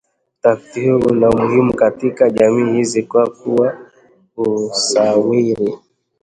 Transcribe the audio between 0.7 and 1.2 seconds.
huu